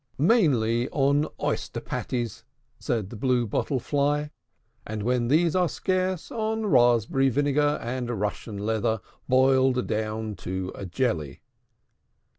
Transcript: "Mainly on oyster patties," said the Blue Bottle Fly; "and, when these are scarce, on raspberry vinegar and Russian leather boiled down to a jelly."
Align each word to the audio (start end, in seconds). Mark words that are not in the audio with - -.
"Mainly 0.17 0.89
on 0.89 1.27
oyster 1.39 1.79
patties," 1.79 2.43
said 2.79 3.11
the 3.11 3.15
Blue 3.15 3.45
Bottle 3.45 3.79
Fly; 3.79 4.31
"and, 4.83 5.03
when 5.03 5.27
these 5.27 5.55
are 5.55 5.69
scarce, 5.69 6.31
on 6.31 6.65
raspberry 6.65 7.29
vinegar 7.29 7.77
and 7.79 8.09
Russian 8.19 8.57
leather 8.57 8.99
boiled 9.29 9.85
down 9.85 10.33
to 10.37 10.71
a 10.73 10.87
jelly." 10.87 11.41